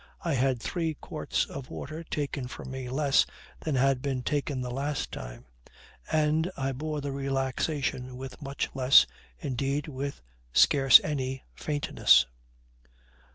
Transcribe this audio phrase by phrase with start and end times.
[0.21, 3.27] I had three quarts of water taken from me less
[3.59, 5.45] than had been taken the last time;
[6.11, 9.05] and I bore the relaxation with much less
[9.37, 12.25] (indeed with scarce any) faintness.